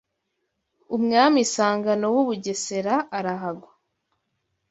[0.95, 3.71] umwami Sangano w’u Bugesera arahagwa